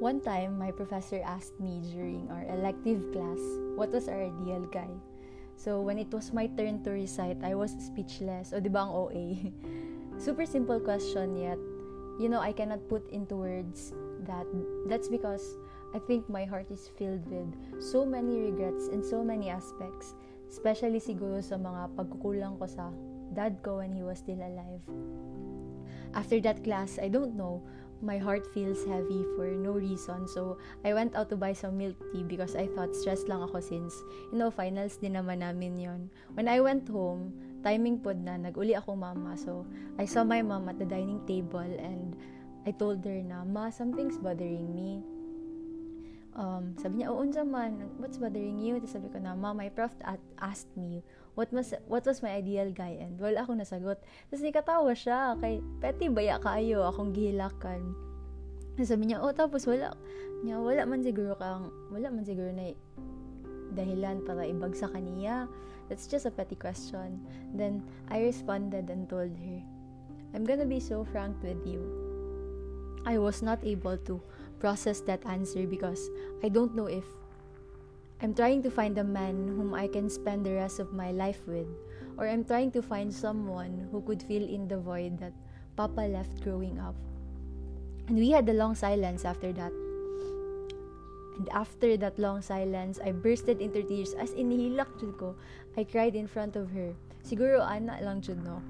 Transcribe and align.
One 0.00 0.24
time, 0.24 0.56
my 0.56 0.72
professor 0.72 1.20
asked 1.20 1.60
me 1.60 1.84
during 1.92 2.24
our 2.32 2.48
elective 2.48 3.04
class 3.12 3.36
what 3.76 3.92
was 3.92 4.08
our 4.08 4.16
ideal 4.16 4.64
guy. 4.72 4.88
So, 5.60 5.84
when 5.84 6.00
it 6.00 6.08
was 6.08 6.32
my 6.32 6.48
turn 6.56 6.80
to 6.88 6.96
recite, 6.96 7.36
I 7.44 7.52
was 7.52 7.76
speechless. 7.76 8.56
O, 8.56 8.64
di 8.64 8.72
ba 8.72 8.88
ang 8.88 8.96
OA? 8.96 9.52
Super 10.24 10.48
simple 10.48 10.80
question 10.80 11.36
yet, 11.36 11.60
you 12.16 12.32
know, 12.32 12.40
I 12.40 12.56
cannot 12.56 12.80
put 12.88 13.04
into 13.12 13.36
words 13.36 13.92
that. 14.24 14.48
That's 14.88 15.12
because 15.12 15.44
I 15.92 16.00
think 16.00 16.24
my 16.32 16.48
heart 16.48 16.72
is 16.72 16.88
filled 16.96 17.28
with 17.28 17.52
so 17.76 18.08
many 18.08 18.40
regrets 18.40 18.88
in 18.88 19.04
so 19.04 19.20
many 19.20 19.52
aspects. 19.52 20.16
Especially 20.48 21.04
siguro 21.04 21.44
sa 21.44 21.60
mga 21.60 21.92
pagkukulang 22.00 22.56
ko 22.56 22.64
sa 22.64 22.88
dad 23.36 23.60
ko 23.60 23.84
when 23.84 23.92
he 23.92 24.00
was 24.00 24.24
still 24.24 24.40
alive. 24.40 24.80
After 26.16 26.40
that 26.42 26.64
class, 26.64 26.98
I 26.98 27.12
don't 27.12 27.36
know, 27.36 27.62
my 28.02 28.18
heart 28.18 28.48
feels 28.52 28.84
heavy 28.84 29.24
for 29.36 29.48
no 29.52 29.72
reason. 29.76 30.26
So, 30.28 30.58
I 30.84 30.92
went 30.92 31.14
out 31.14 31.28
to 31.30 31.36
buy 31.36 31.52
some 31.52 31.76
milk 31.76 31.96
tea 32.12 32.24
because 32.24 32.56
I 32.56 32.66
thought 32.72 32.96
stressed 32.96 33.28
lang 33.28 33.44
ako 33.44 33.60
since, 33.60 33.94
you 34.32 34.38
know, 34.40 34.50
finals 34.50 34.96
din 34.96 35.16
naman 35.16 35.44
namin 35.44 35.78
yon. 35.78 36.00
When 36.34 36.48
I 36.48 36.60
went 36.60 36.88
home, 36.88 37.32
timing 37.60 38.00
pod 38.00 38.24
na, 38.24 38.40
nag-uli 38.40 38.72
ako 38.76 38.96
mama. 38.96 39.36
So, 39.36 39.68
I 40.00 40.08
saw 40.08 40.24
my 40.24 40.40
mom 40.40 40.68
at 40.68 40.80
the 40.80 40.88
dining 40.88 41.20
table 41.28 41.60
and 41.60 42.16
I 42.64 42.72
told 42.72 43.04
her 43.04 43.20
na, 43.20 43.44
Ma, 43.44 43.68
something's 43.68 44.16
bothering 44.16 44.72
me. 44.72 45.04
Um, 46.30 46.78
sabi 46.78 47.02
niya, 47.02 47.10
oo 47.10 47.26
man, 47.42 47.90
what's 47.98 48.14
bothering 48.14 48.62
you? 48.62 48.78
Tapos 48.78 48.94
sabi 48.94 49.10
ko 49.10 49.18
na, 49.18 49.34
Ma, 49.34 49.50
my 49.50 49.66
prof 49.66 49.90
asked 50.38 50.70
me, 50.78 51.02
what 51.34 51.50
was, 51.50 51.74
what 51.90 52.06
was 52.06 52.22
my 52.22 52.38
ideal 52.38 52.70
guy? 52.70 52.94
And 53.02 53.18
wala 53.18 53.42
akong 53.42 53.58
nasagot. 53.58 53.98
Tapos 54.30 54.42
nikatawa 54.42 54.94
siya, 54.94 55.34
kay, 55.42 55.58
peti 55.82 56.06
baya 56.06 56.38
kayo, 56.38 56.86
akong 56.86 57.10
gihilakan. 57.10 57.94
Sabi 58.80 59.10
niya, 59.10 59.20
oh, 59.20 59.34
tapos 59.34 59.66
wala, 59.66 59.92
niya, 60.46 60.62
wala 60.62 60.86
man 60.86 61.02
siguro 61.02 61.34
kang, 61.36 61.68
wala 61.90 62.08
man 62.08 62.24
siguro 62.24 62.54
na 62.54 62.72
dahilan 63.74 64.22
para 64.22 64.46
ibagsak 64.46 64.94
kaniya. 64.94 65.50
That's 65.90 66.06
just 66.06 66.24
a 66.24 66.30
petty 66.30 66.54
question. 66.54 67.18
Then, 67.50 67.82
I 68.06 68.22
responded 68.22 68.86
and 68.88 69.10
told 69.10 69.34
her, 69.34 69.60
I'm 70.30 70.46
gonna 70.46 70.64
be 70.64 70.78
so 70.78 71.02
frank 71.02 71.34
with 71.42 71.66
you. 71.66 71.82
I 73.02 73.18
was 73.18 73.42
not 73.42 73.58
able 73.66 73.98
to 74.06 74.22
process 74.60 75.00
that 75.08 75.24
answer 75.24 75.66
because 75.66 76.10
I 76.44 76.48
don't 76.48 76.76
know 76.76 76.86
if 76.86 77.04
I'm 78.22 78.34
trying 78.36 78.62
to 78.64 78.70
find 78.70 78.98
a 78.98 79.04
man 79.04 79.48
whom 79.48 79.72
I 79.72 79.88
can 79.88 80.12
spend 80.12 80.44
the 80.44 80.52
rest 80.52 80.78
of 80.78 80.92
my 80.92 81.10
life 81.10 81.40
with, 81.48 81.66
or 82.18 82.28
I'm 82.28 82.44
trying 82.44 82.70
to 82.72 82.82
find 82.82 83.08
someone 83.08 83.88
who 83.90 84.02
could 84.04 84.22
fill 84.22 84.44
in 84.44 84.68
the 84.68 84.76
void 84.76 85.16
that 85.20 85.32
Papa 85.74 86.04
left 86.04 86.44
growing 86.44 86.78
up. 86.78 86.94
And 88.08 88.18
we 88.18 88.30
had 88.30 88.46
a 88.46 88.52
long 88.52 88.74
silence 88.74 89.24
after 89.24 89.56
that. 89.56 89.72
And 91.40 91.48
after 91.56 91.96
that 91.96 92.18
long 92.18 92.42
silence, 92.42 93.00
I 93.00 93.12
bursted 93.12 93.62
into 93.62 93.82
tears 93.82 94.12
as 94.12 94.36
inihilak 94.36 95.00
jud 95.00 95.16
ko. 95.16 95.36
I 95.80 95.84
cried 95.88 96.12
in 96.12 96.28
front 96.28 96.60
of 96.60 96.68
her. 96.76 96.92
Siguro 97.24 97.64
ana 97.64 97.96
lang 98.04 98.20
jud 98.20 98.44
no. 98.44 98.60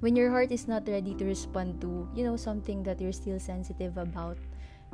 When 0.00 0.16
your 0.16 0.32
heart 0.32 0.48
is 0.48 0.64
not 0.64 0.88
ready 0.88 1.12
to 1.20 1.24
respond 1.28 1.84
to, 1.84 2.08
you 2.16 2.24
know, 2.24 2.40
something 2.40 2.82
that 2.88 3.04
you're 3.04 3.12
still 3.12 3.36
sensitive 3.36 4.00
about, 4.00 4.40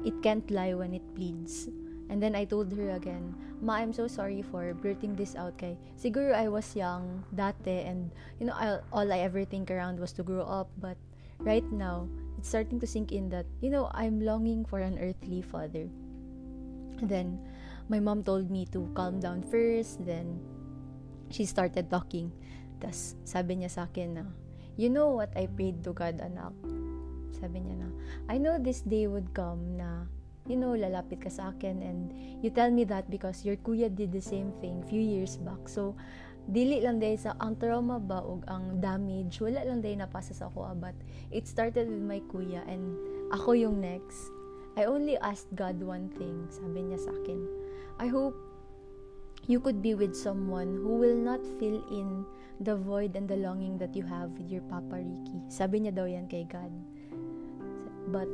it 0.04 0.14
can't 0.22 0.48
lie 0.50 0.74
when 0.74 0.94
it 0.94 1.04
bleeds. 1.14 1.68
And 2.10 2.18
then 2.18 2.34
I 2.34 2.44
told 2.44 2.74
her 2.74 2.90
again, 2.98 3.34
Ma, 3.62 3.78
I'm 3.78 3.92
so 3.92 4.08
sorry 4.08 4.42
for 4.42 4.74
blurting 4.74 5.14
this 5.14 5.36
out 5.36 5.54
kay. 5.58 5.78
Siguro 5.94 6.34
I 6.34 6.48
was 6.48 6.74
young 6.74 7.22
dati 7.30 7.86
and, 7.86 8.10
you 8.40 8.50
know, 8.50 8.56
I, 8.58 8.82
all 8.90 9.12
I 9.12 9.22
ever 9.22 9.44
think 9.44 9.70
around 9.70 10.00
was 10.00 10.10
to 10.18 10.26
grow 10.26 10.42
up. 10.42 10.72
But 10.80 10.98
right 11.38 11.64
now, 11.70 12.08
it's 12.36 12.48
starting 12.48 12.80
to 12.80 12.88
sink 12.88 13.12
in 13.12 13.28
that, 13.30 13.46
you 13.60 13.70
know, 13.70 13.92
I'm 13.94 14.18
longing 14.18 14.64
for 14.64 14.80
an 14.80 14.98
earthly 14.98 15.42
father. 15.42 15.86
Then, 16.98 17.38
my 17.88 18.00
mom 18.00 18.24
told 18.24 18.50
me 18.50 18.66
to 18.72 18.90
calm 18.94 19.20
down 19.20 19.44
first. 19.46 20.02
Then, 20.04 20.40
she 21.30 21.46
started 21.46 21.90
talking. 21.90 22.32
Tas, 22.80 23.14
sabi 23.22 23.60
niya 23.60 23.70
sa 23.70 23.86
akin 23.86 24.18
na, 24.18 24.24
you 24.74 24.88
know 24.90 25.12
what 25.14 25.30
I 25.36 25.46
prayed 25.46 25.84
to 25.84 25.92
God, 25.92 26.18
anak? 26.18 26.56
Sabi 27.40 27.64
niya 27.64 27.80
na, 27.80 27.88
I 28.28 28.36
know 28.36 28.60
this 28.60 28.84
day 28.84 29.08
would 29.08 29.32
come 29.32 29.80
na 29.80 30.04
you 30.48 30.56
know, 30.56 30.72
lalapit 30.72 31.20
ka 31.20 31.30
sa 31.30 31.52
akin 31.52 31.78
and 31.84 32.10
you 32.40 32.48
tell 32.48 32.72
me 32.72 32.82
that 32.82 33.06
because 33.06 33.44
your 33.44 33.54
kuya 33.60 33.92
did 33.92 34.10
the 34.10 34.22
same 34.22 34.50
thing 34.58 34.80
few 34.82 35.02
years 35.02 35.36
back. 35.36 35.68
So, 35.68 35.94
dili 36.48 36.80
lang 36.80 36.98
dahil 36.98 37.20
sa 37.20 37.36
ang 37.38 37.60
trauma 37.60 38.00
ba 38.00 38.24
o 38.24 38.40
ang 38.48 38.80
damage, 38.80 39.38
wala 39.38 39.62
lang 39.62 39.84
dahil 39.84 40.00
napasa 40.00 40.32
sa 40.32 40.48
ako. 40.48 40.66
Ah, 40.66 40.74
but 40.74 40.96
it 41.30 41.44
started 41.44 41.86
with 41.86 42.02
my 42.02 42.18
kuya 42.32 42.64
and 42.64 42.96
ako 43.30 43.52
yung 43.54 43.78
next. 43.78 44.32
I 44.78 44.90
only 44.90 45.18
asked 45.20 45.50
God 45.52 45.82
one 45.82 46.08
thing, 46.18 46.48
sabi 46.48 46.88
niya 46.88 46.98
sa 46.98 47.12
akin. 47.12 47.40
I 48.00 48.08
hope 48.08 48.34
you 49.46 49.60
could 49.60 49.82
be 49.84 49.94
with 49.94 50.16
someone 50.16 50.78
who 50.80 50.96
will 50.96 51.18
not 51.18 51.42
fill 51.58 51.84
in 51.90 52.24
the 52.60 52.76
void 52.76 53.14
and 53.14 53.28
the 53.28 53.36
longing 53.36 53.76
that 53.78 53.94
you 53.94 54.04
have 54.06 54.34
with 54.34 54.48
your 54.48 54.64
Papa 54.66 54.98
Ricky. 54.98 55.42
Sabi 55.52 55.84
niya 55.84 55.94
daw 55.94 56.06
yan 56.08 56.26
kay 56.26 56.46
God. 56.48 56.72
But 58.08 58.28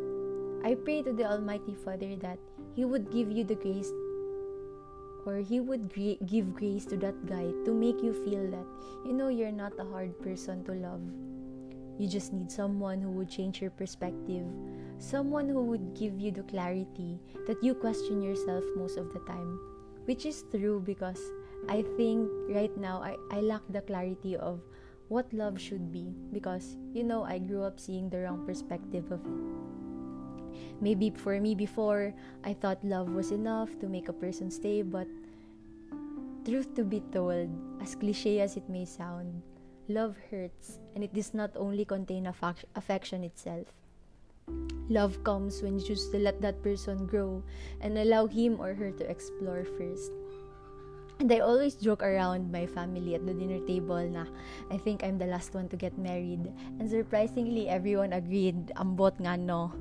I 0.63 0.75
pray 0.75 1.03
to 1.03 1.13
the 1.13 1.27
Almighty 1.27 1.75
Father 1.75 2.17
that 2.17 2.39
He 2.75 2.85
would 2.85 3.11
give 3.11 3.31
you 3.31 3.45
the 3.45 3.55
grace 3.55 3.91
or 5.27 5.39
He 5.39 5.59
would 5.59 5.93
gra- 5.93 6.23
give 6.27 6.55
grace 6.55 6.87
to 6.87 6.97
that 6.99 7.27
guy 7.27 7.51
to 7.65 7.75
make 7.75 8.03
you 8.03 8.13
feel 8.13 8.47
that 8.51 8.67
you 9.05 9.13
know 9.13 9.29
you're 9.29 9.55
not 9.55 9.75
a 9.79 9.85
hard 9.85 10.19
person 10.23 10.65
to 10.65 10.73
love. 10.73 11.03
You 11.99 12.07
just 12.07 12.33
need 12.33 12.53
someone 12.53 13.01
who 13.01 13.11
would 13.11 13.31
change 13.31 13.63
your 13.63 13.71
perspective, 13.71 14.45
someone 14.99 15.49
who 15.49 15.63
would 15.65 15.95
give 15.95 16.21
you 16.21 16.31
the 16.31 16.45
clarity 16.45 17.19
that 17.47 17.63
you 17.63 17.75
question 17.75 18.23
yourself 18.23 18.65
most 18.77 18.99
of 18.99 19.13
the 19.13 19.21
time. 19.21 19.59
Which 20.05 20.27
is 20.27 20.45
true 20.53 20.79
because 20.85 21.19
I 21.69 21.83
think 21.97 22.31
right 22.49 22.75
now 22.77 23.03
I, 23.03 23.17
I 23.31 23.41
lack 23.41 23.63
the 23.71 23.81
clarity 23.81 24.37
of 24.37 24.61
what 25.09 25.33
love 25.33 25.61
should 25.61 25.93
be 25.93 26.15
because 26.33 26.77
you 26.93 27.05
know 27.05 27.23
I 27.23 27.39
grew 27.39 27.63
up 27.63 27.79
seeing 27.79 28.11
the 28.11 28.23
wrong 28.23 28.45
perspective 28.47 29.11
of 29.13 29.21
it. 29.25 29.43
Maybe 30.81 31.11
for 31.11 31.41
me 31.41 31.55
before, 31.55 32.13
I 32.45 32.53
thought 32.53 32.85
love 32.85 33.09
was 33.11 33.31
enough 33.31 33.79
to 33.81 33.89
make 33.89 34.09
a 34.09 34.17
person 34.17 34.51
stay, 34.51 34.83
but 34.83 35.07
truth 36.45 36.75
to 36.77 36.85
be 36.85 37.01
told, 37.13 37.51
as 37.81 37.95
cliche 37.95 38.41
as 38.41 38.57
it 38.57 38.69
may 38.69 38.85
sound, 38.85 39.43
love 39.89 40.17
hurts 40.31 40.79
and 40.95 41.05
it 41.05 41.15
does 41.15 41.35
not 41.35 41.51
only 41.57 41.85
contain 41.85 42.27
affection 42.27 43.25
itself. 43.25 43.67
Love 44.89 45.23
comes 45.25 45.63
when 45.63 45.79
you 45.79 45.85
choose 45.85 46.09
to 46.11 46.19
let 46.19 46.41
that 46.41 46.63
person 46.63 47.07
grow 47.07 47.43
and 47.81 47.99
allow 47.99 48.27
him 48.27 48.61
or 48.61 48.75
her 48.75 48.91
to 48.93 49.11
explore 49.11 49.65
first. 49.65 50.13
And 51.17 51.33
I 51.33 51.41
always 51.41 51.81
joke 51.81 52.05
around 52.05 52.53
my 52.53 52.69
family 52.69 53.17
at 53.17 53.25
the 53.25 53.33
dinner 53.33 53.65
table 53.65 54.05
na 54.05 54.29
I 54.69 54.77
think 54.77 55.01
I'm 55.01 55.17
the 55.17 55.25
last 55.25 55.57
one 55.57 55.65
to 55.73 55.77
get 55.77 55.97
married. 55.97 56.45
And 56.77 56.85
surprisingly, 56.85 57.73
everyone 57.73 58.13
agreed, 58.13 58.69
ambot 58.77 59.17
nga 59.25 59.41
no. 59.41 59.73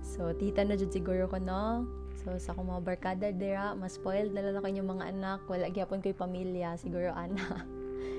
So, 0.00 0.32
tita 0.32 0.64
na 0.64 0.80
jud 0.80 0.88
siguro 0.88 1.28
ko, 1.28 1.36
no? 1.36 1.84
So, 2.24 2.40
sa 2.40 2.56
akong 2.56 2.72
mga 2.72 2.80
barkada 2.80 3.28
dira, 3.28 3.76
mas 3.76 4.00
spoiled 4.00 4.32
na 4.32 4.40
lang 4.40 4.56
ako 4.56 4.68
yung 4.72 4.88
mga 4.88 5.04
anak. 5.12 5.40
Wala 5.52 5.68
gyapon 5.68 6.00
ko'y 6.00 6.16
pamilya, 6.16 6.80
siguro 6.80 7.12
ana. 7.12 7.60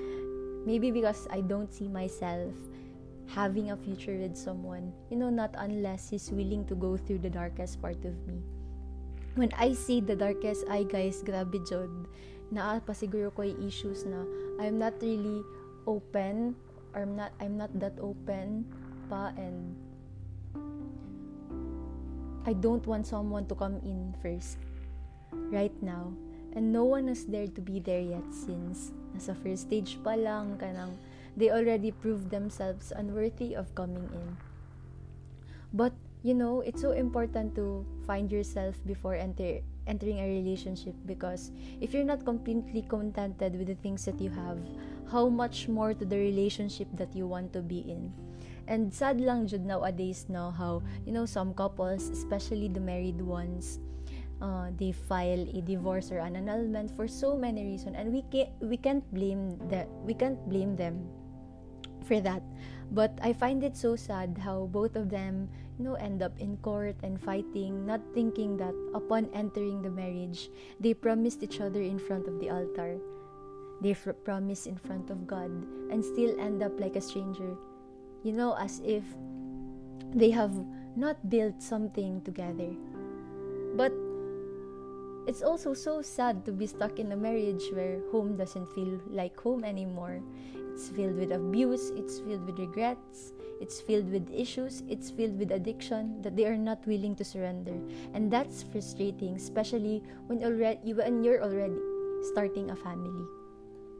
Maybe 0.68 0.94
because 0.94 1.26
I 1.34 1.42
don't 1.42 1.70
see 1.70 1.90
myself 1.90 2.54
having 3.26 3.74
a 3.74 3.76
future 3.76 4.14
with 4.14 4.38
someone. 4.38 4.94
You 5.10 5.18
know, 5.18 5.30
not 5.34 5.50
unless 5.58 6.10
he's 6.14 6.30
willing 6.30 6.62
to 6.70 6.78
go 6.78 6.94
through 6.94 7.26
the 7.26 7.30
darkest 7.30 7.82
part 7.82 7.98
of 8.06 8.14
me. 8.26 8.38
When 9.34 9.50
I 9.58 9.74
see 9.74 10.00
the 10.00 10.16
darkest 10.16 10.64
eye, 10.70 10.86
guys, 10.86 11.20
grabe 11.26 11.58
jod. 11.66 11.90
Naa 12.50 12.78
pa 12.78 12.94
siguro 12.94 13.34
ko 13.34 13.42
issues 13.42 14.06
na 14.06 14.22
I'm 14.62 14.78
not 14.78 14.94
really 15.02 15.42
open 15.86 16.54
or 16.94 17.02
I'm 17.02 17.18
not 17.18 17.34
I'm 17.42 17.58
not 17.58 17.74
that 17.82 17.98
open 17.98 18.66
pa 19.10 19.34
and 19.34 19.74
I 22.46 22.54
don't 22.54 22.86
want 22.86 23.10
someone 23.10 23.50
to 23.50 23.58
come 23.58 23.82
in 23.82 24.14
first 24.22 24.62
right 25.50 25.74
now. 25.82 26.14
And 26.54 26.72
no 26.72 26.86
one 26.86 27.10
is 27.10 27.26
there 27.26 27.50
to 27.50 27.60
be 27.60 27.82
there 27.82 28.00
yet 28.00 28.24
since 28.30 28.94
nasa 29.12 29.34
first 29.34 29.68
stage 29.68 29.98
pa 30.00 30.14
lang 30.14 30.56
kanang 30.56 30.94
they 31.36 31.52
already 31.52 31.92
proved 31.92 32.32
themselves 32.32 32.94
unworthy 32.96 33.52
of 33.52 33.74
coming 33.76 34.08
in. 34.14 34.38
But 35.74 35.92
you 36.24 36.34
know, 36.34 36.62
it's 36.62 36.80
so 36.80 36.90
important 36.90 37.54
to 37.54 37.84
find 38.06 38.32
yourself 38.32 38.74
before 38.86 39.14
enter 39.14 39.60
entering 39.86 40.18
a 40.18 40.26
relationship 40.26 40.94
because 41.06 41.52
if 41.80 41.94
you're 41.94 42.04
not 42.06 42.24
completely 42.24 42.82
contented 42.88 43.56
with 43.56 43.68
the 43.68 43.78
things 43.82 44.04
that 44.04 44.20
you 44.20 44.30
have, 44.30 44.58
how 45.10 45.28
much 45.28 45.68
more 45.68 45.94
to 45.94 46.04
the 46.04 46.18
relationship 46.18 46.88
that 46.94 47.14
you 47.14 47.26
want 47.26 47.52
to 47.52 47.62
be 47.62 47.80
in? 47.86 48.12
And 48.66 48.92
sad 48.92 49.20
lang 49.20 49.46
jud 49.46 49.62
nowadays 49.62 50.26
no 50.28 50.50
how 50.50 50.82
you 51.06 51.12
know 51.12 51.26
some 51.26 51.54
couples, 51.54 52.10
especially 52.10 52.66
the 52.66 52.82
married 52.82 53.22
ones, 53.22 53.78
uh, 54.40 54.68
they 54.76 54.92
file 54.92 55.46
a 55.54 55.60
divorce 55.62 56.10
or 56.10 56.18
an 56.18 56.36
annulment 56.36 56.90
for 56.94 57.08
so 57.08 57.36
many 57.36 57.64
reasons 57.64 57.96
and 57.96 58.12
we 58.12 58.22
can't 58.30 58.50
we 58.60 58.76
can't 58.76 59.04
blame 59.14 59.56
that 59.68 59.88
we 60.04 60.12
can't 60.12 60.38
blame 60.48 60.76
them 60.76 61.06
for 62.04 62.20
that 62.20 62.42
but 62.92 63.18
i 63.22 63.32
find 63.32 63.64
it 63.64 63.76
so 63.76 63.96
sad 63.96 64.38
how 64.38 64.68
both 64.70 64.94
of 64.94 65.10
them 65.10 65.48
know, 65.78 65.94
end 65.94 66.22
up 66.22 66.38
in 66.38 66.56
court 66.58 66.96
and 67.02 67.20
fighting, 67.20 67.86
not 67.86 68.00
thinking 68.14 68.56
that 68.56 68.74
upon 68.94 69.28
entering 69.34 69.82
the 69.82 69.90
marriage, 69.90 70.50
they 70.80 70.94
promised 70.94 71.42
each 71.42 71.60
other 71.60 71.80
in 71.80 71.98
front 71.98 72.28
of 72.28 72.40
the 72.40 72.50
altar. 72.50 72.98
They 73.80 73.92
fr- 73.92 74.16
promise 74.24 74.66
in 74.66 74.76
front 74.76 75.10
of 75.10 75.26
God 75.26 75.50
and 75.90 76.04
still 76.04 76.38
end 76.40 76.62
up 76.62 76.78
like 76.80 76.96
a 76.96 77.00
stranger. 77.00 77.56
You 78.22 78.32
know, 78.32 78.56
as 78.56 78.80
if 78.84 79.04
they 80.14 80.30
have 80.30 80.56
not 80.96 81.28
built 81.28 81.62
something 81.62 82.22
together. 82.22 82.72
But 83.76 83.92
it's 85.26 85.42
also 85.42 85.74
so 85.74 86.00
sad 86.00 86.44
to 86.46 86.52
be 86.52 86.66
stuck 86.66 86.98
in 86.98 87.12
a 87.12 87.16
marriage 87.16 87.68
where 87.72 88.00
home 88.10 88.36
doesn't 88.36 88.66
feel 88.74 89.00
like 89.10 89.38
home 89.38 89.64
anymore. 89.64 90.22
It's 90.76 90.92
filled 90.92 91.16
with 91.16 91.32
abuse, 91.32 91.88
it's 91.96 92.20
filled 92.20 92.44
with 92.44 92.60
regrets, 92.60 93.32
it's 93.64 93.80
filled 93.80 94.12
with 94.12 94.28
issues, 94.28 94.84
it's 94.92 95.08
filled 95.08 95.40
with 95.40 95.50
addiction 95.50 96.20
that 96.20 96.36
they 96.36 96.44
are 96.44 96.60
not 96.60 96.84
willing 96.84 97.16
to 97.16 97.24
surrender. 97.24 97.72
And 98.12 98.30
that's 98.30 98.60
frustrating, 98.60 99.40
especially 99.40 100.04
when 100.28 100.44
already 100.44 100.92
when 100.92 101.24
you're 101.24 101.40
already 101.40 101.80
starting 102.28 102.68
a 102.68 102.76
family. 102.76 103.24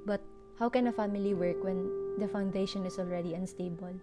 But 0.04 0.20
how 0.60 0.68
can 0.68 0.88
a 0.88 0.92
family 0.92 1.32
work 1.32 1.64
when 1.64 1.88
the 2.20 2.28
foundation 2.28 2.84
is 2.84 3.00
already 3.00 3.32
unstable? 3.32 3.96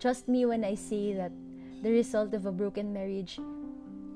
Trust 0.00 0.24
me 0.24 0.48
when 0.48 0.64
I 0.64 0.72
say 0.72 1.12
that 1.12 1.36
the 1.84 1.92
result 1.92 2.32
of 2.32 2.48
a 2.48 2.52
broken 2.52 2.96
marriage 2.96 3.36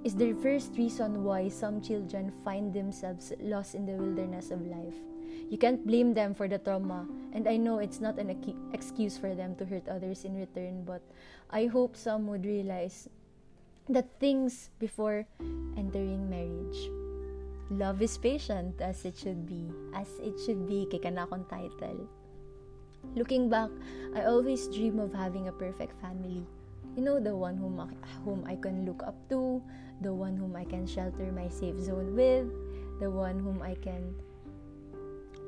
is 0.05 0.15
the 0.17 0.33
first 0.41 0.73
reason 0.77 1.25
why 1.25 1.49
some 1.49 1.81
children 1.81 2.33
find 2.45 2.73
themselves 2.73 3.33
lost 3.41 3.75
in 3.75 3.85
the 3.85 3.93
wilderness 3.93 4.51
of 4.51 4.65
life. 4.67 4.97
You 5.51 5.59
can't 5.59 5.87
blame 5.87 6.15
them 6.15 6.35
for 6.35 6.49
the 6.49 6.59
trauma, 6.59 7.07
and 7.33 7.47
I 7.49 7.57
know 7.57 7.79
it's 7.79 8.01
not 8.01 8.19
an 8.19 8.31
excuse 8.73 9.19
for 9.19 9.35
them 9.35 9.57
to 9.57 9.67
hurt 9.67 9.89
others 9.89 10.25
in 10.25 10.39
return, 10.39 10.85
but 10.85 11.03
I 11.51 11.67
hope 11.67 11.97
some 11.97 12.27
would 12.29 12.47
realize 12.47 13.09
that 13.89 14.19
things 14.21 14.71
before 14.79 15.27
entering 15.77 16.31
marriage. 16.31 16.89
Love 17.71 18.01
is 18.03 18.17
patient 18.17 18.81
as 18.81 19.05
it 19.05 19.19
should 19.19 19.47
be, 19.47 19.71
as 19.95 20.09
it 20.23 20.35
should 20.47 20.67
be 20.67 20.87
kay 20.91 20.99
title. 20.99 22.09
Looking 23.15 23.49
back, 23.49 23.71
I 24.15 24.25
always 24.25 24.69
dream 24.69 24.99
of 24.99 25.13
having 25.13 25.49
a 25.49 25.53
perfect 25.53 26.01
family. 26.01 26.47
You 26.97 27.03
know, 27.03 27.21
the 27.21 27.35
one 27.35 27.57
whom 27.57 27.81
I, 27.81 27.89
whom 28.25 28.45
I 28.47 28.57
can 28.57 28.85
look 28.85 29.03
up 29.07 29.17
to, 29.31 29.63
the 30.01 30.13
one 30.13 30.37
whom 30.37 30.57
I 30.57 30.65
can 30.65 30.87
shelter 30.87 31.31
my 31.33 31.49
safe 31.49 31.79
zone 31.81 32.17
with, 32.17 32.51
the 33.01 33.11
one 33.11 33.39
whom 33.39 33.63
I 33.63 33.75
can 33.75 34.15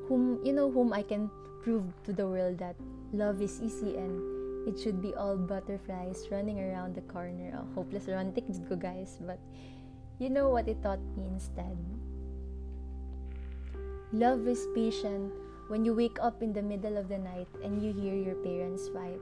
whom 0.08 0.40
you 0.44 0.52
know 0.52 0.70
whom 0.70 0.92
I 0.92 1.02
can 1.02 1.30
prove 1.62 1.84
to 2.04 2.12
the 2.12 2.26
world 2.26 2.58
that 2.58 2.76
love 3.12 3.40
is 3.40 3.60
easy 3.62 3.96
and 3.96 4.18
it 4.66 4.78
should 4.78 5.02
be 5.02 5.14
all 5.14 5.36
butterflies 5.36 6.28
running 6.30 6.60
around 6.60 6.94
the 6.94 7.02
corner. 7.02 7.54
Oh, 7.58 7.66
hopeless 7.74 8.06
romantic 8.06 8.44
guys, 8.78 9.18
but 9.20 9.38
you 10.18 10.30
know 10.30 10.50
what 10.50 10.68
it 10.68 10.82
taught 10.82 11.02
me 11.16 11.26
instead. 11.26 11.76
Love 14.12 14.46
is 14.46 14.66
patient 14.74 15.32
when 15.68 15.84
you 15.84 15.94
wake 15.94 16.18
up 16.20 16.42
in 16.42 16.52
the 16.52 16.62
middle 16.62 16.96
of 16.96 17.08
the 17.08 17.18
night 17.18 17.48
and 17.64 17.82
you 17.82 17.92
hear 17.92 18.14
your 18.14 18.36
parents 18.44 18.88
fight. 18.88 19.20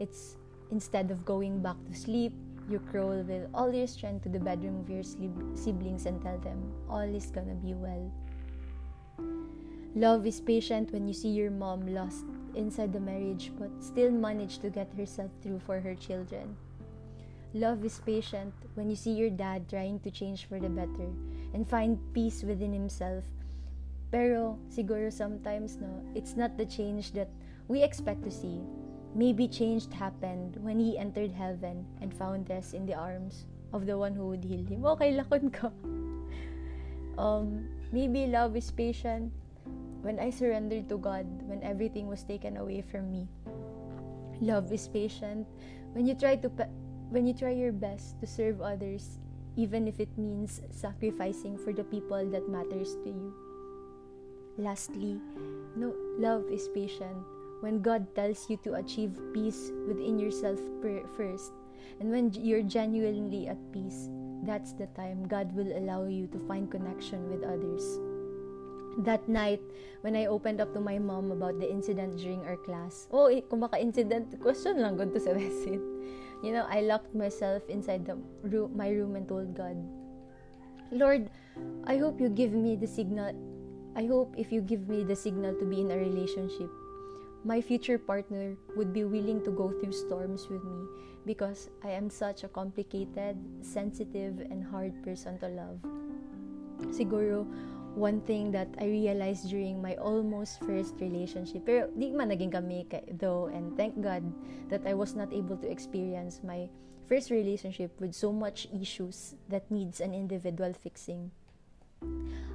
It's 0.00 0.36
instead 0.74 1.12
of 1.12 1.24
going 1.24 1.62
back 1.62 1.76
to 1.86 1.94
sleep, 1.94 2.34
you 2.68 2.80
crawl 2.90 3.22
with 3.22 3.46
all 3.54 3.72
your 3.72 3.86
strength 3.86 4.24
to 4.24 4.28
the 4.28 4.40
bedroom 4.40 4.80
of 4.80 4.90
your 4.90 5.04
siblings 5.54 6.06
and 6.06 6.20
tell 6.20 6.38
them 6.38 6.58
all 6.90 7.06
is 7.06 7.30
gonna 7.30 7.54
be 7.54 7.74
well. 7.74 8.10
Love 9.94 10.26
is 10.26 10.40
patient 10.40 10.90
when 10.90 11.06
you 11.06 11.14
see 11.14 11.28
your 11.28 11.52
mom 11.52 11.86
lost 11.94 12.24
inside 12.56 12.92
the 12.92 12.98
marriage 12.98 13.52
but 13.56 13.70
still 13.78 14.10
managed 14.10 14.62
to 14.62 14.68
get 14.68 14.90
herself 14.96 15.30
through 15.40 15.60
for 15.60 15.78
her 15.78 15.94
children. 15.94 16.56
Love 17.52 17.84
is 17.84 18.00
patient 18.04 18.52
when 18.74 18.90
you 18.90 18.96
see 18.96 19.12
your 19.12 19.30
dad 19.30 19.68
trying 19.70 20.00
to 20.00 20.10
change 20.10 20.46
for 20.46 20.58
the 20.58 20.68
better 20.68 21.06
and 21.54 21.68
find 21.68 22.00
peace 22.12 22.42
within 22.42 22.72
himself. 22.72 23.22
Pero 24.10 24.58
siguro 24.66 25.12
sometimes 25.12 25.78
no, 25.78 26.02
it's 26.16 26.34
not 26.34 26.58
the 26.58 26.66
change 26.66 27.12
that 27.12 27.30
we 27.68 27.84
expect 27.84 28.24
to 28.24 28.30
see. 28.32 28.58
Maybe 29.14 29.46
change 29.46 29.86
happened 29.94 30.58
when 30.58 30.78
he 30.78 30.98
entered 30.98 31.30
heaven 31.30 31.86
and 32.02 32.12
found 32.12 32.50
us 32.50 32.74
in 32.74 32.84
the 32.84 32.94
arms 32.94 33.46
of 33.72 33.86
the 33.86 33.96
one 33.96 34.14
who 34.14 34.26
would 34.28 34.42
heal 34.42 34.66
him. 34.66 34.84
Okay, 34.84 35.14
lakon 35.18 35.54
ko. 35.54 35.70
Um, 37.16 37.70
maybe 37.92 38.26
love 38.26 38.56
is 38.58 38.70
patient 38.70 39.30
when 40.02 40.18
I 40.18 40.30
surrendered 40.30 40.88
to 40.90 40.98
God, 40.98 41.26
when 41.46 41.62
everything 41.62 42.10
was 42.10 42.26
taken 42.26 42.58
away 42.58 42.82
from 42.82 43.10
me. 43.10 43.30
Love 44.42 44.72
is 44.72 44.88
patient 44.88 45.46
when 45.94 46.06
you 46.06 46.14
try 46.14 46.34
to 46.34 46.50
when 47.14 47.26
you 47.26 47.32
try 47.32 47.54
your 47.54 47.70
best 47.70 48.18
to 48.18 48.26
serve 48.26 48.58
others 48.60 49.22
even 49.56 49.86
if 49.86 50.00
it 50.00 50.10
means 50.18 50.60
sacrificing 50.70 51.56
for 51.56 51.72
the 51.72 51.84
people 51.84 52.26
that 52.30 52.48
matters 52.50 52.98
to 53.06 53.10
you. 53.10 53.30
Lastly, 54.58 55.20
no 55.76 55.94
love 56.18 56.50
is 56.50 56.66
patient 56.74 57.22
when 57.60 57.82
God 57.82 58.06
tells 58.14 58.48
you 58.48 58.56
to 58.64 58.74
achieve 58.74 59.18
peace 59.32 59.70
within 59.86 60.18
yourself 60.18 60.58
first. 61.16 61.52
And 62.00 62.10
when 62.10 62.32
you're 62.34 62.62
genuinely 62.62 63.48
at 63.48 63.60
peace, 63.72 64.08
that's 64.42 64.72
the 64.72 64.86
time 64.98 65.26
God 65.28 65.54
will 65.54 65.72
allow 65.76 66.06
you 66.06 66.26
to 66.28 66.38
find 66.46 66.70
connection 66.70 67.30
with 67.30 67.42
others. 67.44 67.84
That 69.02 69.26
night, 69.28 69.60
when 70.02 70.14
I 70.14 70.26
opened 70.26 70.60
up 70.60 70.72
to 70.74 70.80
my 70.80 70.98
mom 70.98 71.32
about 71.32 71.58
the 71.58 71.70
incident 71.70 72.18
during 72.18 72.44
our 72.46 72.56
class, 72.56 73.08
oh, 73.10 73.26
eh, 73.26 73.42
kung 73.42 73.60
baka 73.60 73.80
incident, 73.80 74.38
question 74.38 74.78
lang 74.78 74.96
good 74.96 75.12
to 75.14 75.20
sa 75.20 75.34
resin. 75.34 75.82
You 76.44 76.52
know, 76.52 76.68
I 76.68 76.84
locked 76.84 77.14
myself 77.14 77.64
inside 77.72 78.04
the 78.04 78.20
room, 78.44 78.76
my 78.76 78.92
room 78.92 79.16
and 79.16 79.26
told 79.26 79.56
God, 79.56 79.80
Lord, 80.92 81.30
I 81.88 81.96
hope 81.96 82.20
you 82.20 82.28
give 82.28 82.52
me 82.52 82.76
the 82.76 82.86
signal. 82.86 83.32
I 83.96 84.06
hope 84.06 84.34
if 84.36 84.52
you 84.52 84.60
give 84.60 84.86
me 84.86 85.02
the 85.02 85.16
signal 85.16 85.56
to 85.56 85.64
be 85.64 85.80
in 85.80 85.90
a 85.90 85.96
relationship, 85.96 86.68
my 87.44 87.60
future 87.60 87.98
partner 87.98 88.56
would 88.74 88.92
be 88.92 89.04
willing 89.04 89.44
to 89.44 89.52
go 89.52 89.68
through 89.68 89.92
storms 89.92 90.48
with 90.48 90.64
me 90.64 90.88
because 91.26 91.68
I 91.84 91.92
am 91.92 92.08
such 92.08 92.42
a 92.42 92.48
complicated, 92.48 93.36
sensitive, 93.60 94.40
and 94.40 94.64
hard 94.64 94.96
person 95.04 95.38
to 95.40 95.48
love. 95.48 95.78
Siguro, 96.88 97.44
one 97.94 98.20
thing 98.22 98.50
that 98.52 98.68
I 98.80 98.86
realized 98.86 99.48
during 99.48 99.80
my 99.80 99.94
almost 99.96 100.60
first 100.64 100.96
relationship, 100.98 101.68
pero 101.68 101.92
di 101.92 102.10
man 102.10 102.32
naging 102.32 102.50
kami 102.50 102.88
though, 103.20 103.52
and 103.52 103.76
thank 103.76 104.00
God 104.00 104.24
that 104.72 104.82
I 104.88 104.96
was 104.96 105.14
not 105.14 105.30
able 105.30 105.60
to 105.60 105.68
experience 105.70 106.40
my 106.42 106.66
first 107.06 107.30
relationship 107.30 107.92
with 108.00 108.16
so 108.16 108.32
much 108.32 108.66
issues 108.72 109.36
that 109.52 109.70
needs 109.70 110.00
an 110.00 110.16
individual 110.16 110.72
fixing. 110.72 111.30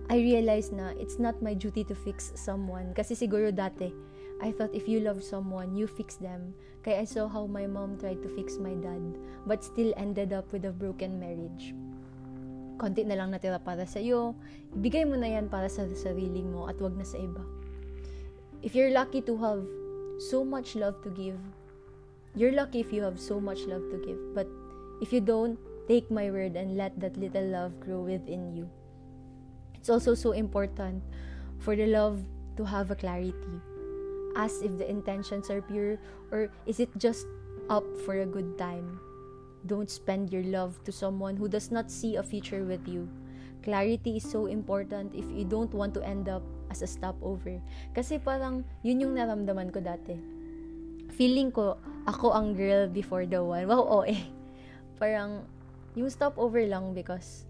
I 0.10 0.18
realized 0.18 0.74
na 0.74 0.98
it's 0.98 1.22
not 1.22 1.38
my 1.46 1.54
duty 1.54 1.86
to 1.86 1.94
fix 1.94 2.34
someone 2.34 2.98
kasi 2.98 3.14
siguro 3.14 3.54
dati 3.54 3.94
I 4.42 4.52
thought 4.52 4.74
if 4.74 4.88
you 4.88 5.00
love 5.00 5.24
someone, 5.24 5.76
you 5.76 5.88
fix 5.88 6.16
them. 6.16 6.56
Kaya 6.84 7.04
I 7.04 7.06
saw 7.06 7.28
how 7.28 7.46
my 7.46 7.68
mom 7.68 8.00
tried 8.00 8.24
to 8.24 8.30
fix 8.32 8.56
my 8.56 8.74
dad 8.74 9.20
but 9.46 9.64
still 9.64 9.92
ended 9.98 10.32
up 10.32 10.48
with 10.56 10.64
a 10.64 10.72
broken 10.72 11.20
marriage 11.20 11.76
konti 12.80 13.04
na 13.04 13.20
lang 13.20 13.36
natira 13.36 13.60
para 13.60 13.84
sa 13.84 14.00
iyo, 14.00 14.32
ibigay 14.72 15.04
mo 15.04 15.20
na 15.20 15.28
yan 15.28 15.52
para 15.52 15.68
sa 15.68 15.84
sarili 15.92 16.40
mo 16.40 16.72
at 16.72 16.80
wag 16.80 16.96
na 16.96 17.04
sa 17.04 17.20
iba. 17.20 17.44
If 18.64 18.72
you're 18.72 18.96
lucky 18.96 19.20
to 19.28 19.36
have 19.44 19.68
so 20.32 20.48
much 20.48 20.80
love 20.80 20.96
to 21.04 21.12
give, 21.12 21.36
you're 22.40 22.56
lucky 22.56 22.80
if 22.80 22.96
you 22.96 23.04
have 23.04 23.20
so 23.20 23.44
much 23.44 23.68
love 23.68 23.84
to 23.92 24.00
give. 24.00 24.20
But 24.32 24.48
if 25.04 25.12
you 25.12 25.20
don't, 25.20 25.60
take 25.92 26.08
my 26.08 26.32
word 26.32 26.56
and 26.56 26.80
let 26.80 26.96
that 27.04 27.20
little 27.20 27.52
love 27.52 27.76
grow 27.84 28.08
within 28.08 28.56
you. 28.56 28.72
It's 29.76 29.92
also 29.92 30.16
so 30.16 30.32
important 30.32 31.04
for 31.60 31.76
the 31.76 31.88
love 31.88 32.24
to 32.56 32.64
have 32.64 32.92
a 32.92 32.96
clarity. 32.96 33.60
Ask 34.36 34.62
if 34.62 34.78
the 34.78 34.90
intentions 34.90 35.50
are 35.50 35.62
pure 35.62 35.98
or 36.30 36.50
is 36.66 36.80
it 36.80 36.90
just 36.98 37.26
up 37.70 37.86
for 38.04 38.20
a 38.20 38.28
good 38.28 38.58
time. 38.58 39.00
Don't 39.70 39.90
spend 39.90 40.34
your 40.34 40.44
love 40.44 40.82
to 40.84 40.92
someone 40.92 41.38
who 41.38 41.48
does 41.48 41.70
not 41.72 41.94
see 41.94 42.18
a 42.18 42.26
future 42.26 42.66
with 42.66 42.84
you. 42.90 43.08
Clarity 43.62 44.18
is 44.18 44.26
so 44.26 44.48
important 44.50 45.14
if 45.14 45.26
you 45.30 45.46
don't 45.46 45.72
want 45.72 45.94
to 45.94 46.02
end 46.02 46.28
up 46.28 46.42
as 46.74 46.82
a 46.82 46.90
stopover. 46.90 47.62
Kasi 47.94 48.18
parang 48.18 48.66
yun 48.82 49.00
yung 49.06 49.14
naramdaman 49.16 49.70
ko 49.70 49.80
dati. 49.80 50.18
Feeling 51.14 51.52
ko, 51.54 51.78
ako 52.08 52.34
ang 52.34 52.58
girl 52.58 52.88
before 52.90 53.28
the 53.28 53.40
one. 53.44 53.68
Wow, 53.68 53.84
oo 53.86 54.04
eh. 54.08 54.24
Parang, 54.98 55.44
yung 55.94 56.08
stopover 56.08 56.64
lang 56.64 56.96
because 56.96 57.44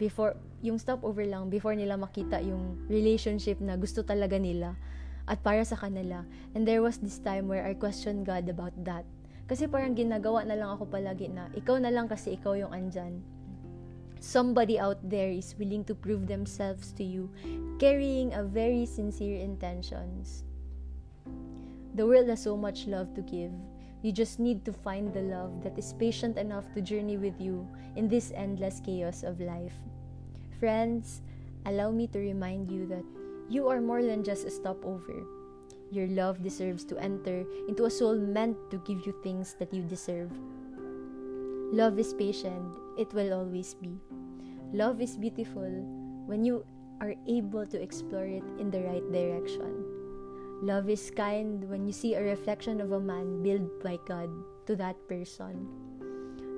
before, 0.00 0.34
yung 0.64 0.80
stopover 0.80 1.28
lang 1.28 1.52
before 1.52 1.76
nila 1.76 2.00
makita 2.00 2.40
yung 2.40 2.80
relationship 2.88 3.60
na 3.60 3.76
gusto 3.76 4.00
talaga 4.00 4.40
nila 4.40 4.72
at 5.26 5.42
para 5.42 5.62
sa 5.66 5.76
kanila. 5.76 6.22
And 6.54 6.66
there 6.66 6.82
was 6.82 6.98
this 6.98 7.18
time 7.18 7.50
where 7.50 7.66
I 7.66 7.74
questioned 7.74 8.26
God 8.26 8.48
about 8.48 8.74
that. 8.86 9.04
Kasi 9.46 9.70
parang 9.70 9.94
ginagawa 9.94 10.42
na 10.42 10.58
lang 10.58 10.74
ako 10.74 10.90
palagi 10.90 11.30
na, 11.30 11.46
ikaw 11.54 11.78
na 11.78 11.90
lang 11.90 12.10
kasi 12.10 12.34
ikaw 12.34 12.58
yung 12.58 12.74
andyan. 12.74 13.22
Somebody 14.18 14.80
out 14.80 14.98
there 15.06 15.30
is 15.30 15.54
willing 15.54 15.86
to 15.86 15.94
prove 15.94 16.26
themselves 16.26 16.90
to 16.98 17.04
you, 17.06 17.30
carrying 17.78 18.34
a 18.34 18.42
very 18.42 18.82
sincere 18.82 19.38
intentions. 19.38 20.42
The 21.94 22.02
world 22.02 22.26
has 22.26 22.42
so 22.42 22.58
much 22.58 22.90
love 22.90 23.14
to 23.14 23.22
give. 23.22 23.54
You 24.02 24.10
just 24.10 24.38
need 24.42 24.64
to 24.66 24.72
find 24.72 25.14
the 25.14 25.22
love 25.22 25.62
that 25.62 25.78
is 25.78 25.94
patient 25.94 26.38
enough 26.38 26.66
to 26.74 26.80
journey 26.82 27.16
with 27.16 27.38
you 27.38 27.66
in 27.94 28.08
this 28.08 28.32
endless 28.34 28.82
chaos 28.82 29.22
of 29.22 29.40
life. 29.40 29.74
Friends, 30.58 31.22
allow 31.64 31.90
me 31.90 32.06
to 32.08 32.18
remind 32.18 32.70
you 32.70 32.86
that 32.86 33.04
you 33.48 33.68
are 33.68 33.80
more 33.80 34.02
than 34.02 34.24
just 34.24 34.46
a 34.46 34.50
stopover. 34.50 35.24
Your 35.90 36.08
love 36.08 36.42
deserves 36.42 36.84
to 36.86 36.98
enter 36.98 37.44
into 37.68 37.84
a 37.84 37.90
soul 37.90 38.18
meant 38.18 38.56
to 38.70 38.78
give 38.78 39.06
you 39.06 39.14
things 39.22 39.54
that 39.58 39.72
you 39.72 39.82
deserve. 39.82 40.32
Love 41.72 41.98
is 41.98 42.14
patient, 42.14 42.78
it 42.98 43.12
will 43.14 43.32
always 43.32 43.74
be. 43.74 43.98
Love 44.72 45.00
is 45.00 45.16
beautiful 45.16 45.68
when 46.26 46.44
you 46.44 46.64
are 47.00 47.14
able 47.28 47.66
to 47.66 47.80
explore 47.80 48.26
it 48.26 48.44
in 48.58 48.70
the 48.70 48.82
right 48.82 49.04
direction. 49.12 49.84
Love 50.62 50.88
is 50.88 51.10
kind 51.10 51.68
when 51.68 51.84
you 51.86 51.92
see 51.92 52.14
a 52.14 52.22
reflection 52.22 52.80
of 52.80 52.92
a 52.92 53.00
man 53.00 53.42
built 53.42 53.82
by 53.82 53.98
God 54.06 54.30
to 54.66 54.74
that 54.76 54.96
person. 55.06 55.68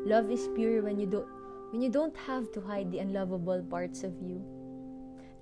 Love 0.07 0.31
is 0.31 0.49
pure 0.55 0.83
when 0.83 0.99
you 0.99 1.07
don't 1.07 1.29
when 1.71 1.83
you 1.83 1.91
don't 1.91 2.17
have 2.17 2.51
to 2.53 2.63
hide 2.63 2.91
the 2.91 3.01
unlovable 3.01 3.61
parts 3.61 4.05
of 4.05 4.15
you. 4.23 4.41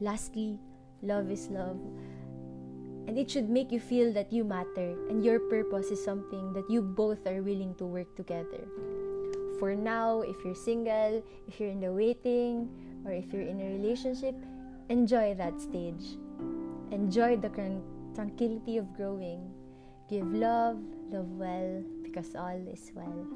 Lastly, 0.01 0.59
love 1.03 1.31
is 1.31 1.49
love. 1.49 1.79
And 3.07 3.17
it 3.17 3.31
should 3.31 3.49
make 3.49 3.71
you 3.71 3.79
feel 3.79 4.13
that 4.13 4.33
you 4.33 4.43
matter 4.43 4.97
and 5.09 5.25
your 5.25 5.39
purpose 5.39 5.91
is 5.91 6.03
something 6.03 6.53
that 6.55 6.69
you 6.69 6.83
both 6.83 7.27
are 7.27 7.43
willing 7.43 7.75
to 7.77 7.85
work 7.85 8.15
together. 8.17 8.67
For 9.59 9.75
now, 9.75 10.21
if 10.21 10.45
you're 10.45 10.55
single, 10.55 11.23
if 11.49 11.61
you're 11.61 11.71
in 11.71 11.81
the 11.81 11.93
waiting, 11.93 12.69
or 13.07 13.13
if 13.13 13.33
you're 13.33 13.47
in 13.47 13.61
a 13.61 13.73
relationship, 13.79 14.35
enjoy 14.89 15.35
that 15.35 15.61
stage. 15.61 16.19
Enjoy 16.91 17.37
the 17.37 17.49
tranquility 18.15 18.77
of 18.77 18.93
growing. 18.97 19.51
Give 20.11 20.27
love, 20.27 20.79
love 21.11 21.31
well, 21.31 21.83
because 22.03 22.35
all 22.35 22.61
is 22.69 22.91
well. 22.95 23.27